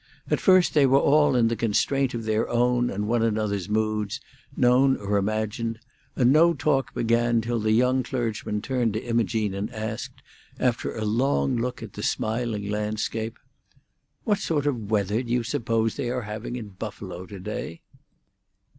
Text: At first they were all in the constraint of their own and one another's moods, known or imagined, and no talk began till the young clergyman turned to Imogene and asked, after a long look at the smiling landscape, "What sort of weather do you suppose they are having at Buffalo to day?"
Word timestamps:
At 0.31 0.39
first 0.39 0.73
they 0.73 0.87
were 0.87 0.97
all 0.97 1.35
in 1.35 1.47
the 1.47 1.55
constraint 1.55 2.15
of 2.15 2.23
their 2.23 2.49
own 2.49 2.89
and 2.89 3.07
one 3.07 3.21
another's 3.21 3.69
moods, 3.69 4.19
known 4.57 4.97
or 4.97 5.15
imagined, 5.15 5.77
and 6.15 6.33
no 6.33 6.55
talk 6.55 6.95
began 6.95 7.39
till 7.39 7.59
the 7.59 7.71
young 7.71 8.01
clergyman 8.01 8.63
turned 8.63 8.93
to 8.93 9.03
Imogene 9.05 9.53
and 9.53 9.71
asked, 9.71 10.23
after 10.59 10.95
a 10.95 11.05
long 11.05 11.55
look 11.55 11.83
at 11.83 11.93
the 11.93 12.01
smiling 12.01 12.67
landscape, 12.71 13.37
"What 14.23 14.39
sort 14.39 14.65
of 14.65 14.89
weather 14.89 15.21
do 15.21 15.31
you 15.31 15.43
suppose 15.43 15.95
they 15.97 16.09
are 16.09 16.23
having 16.23 16.57
at 16.57 16.79
Buffalo 16.79 17.27
to 17.27 17.39
day?" 17.39 17.81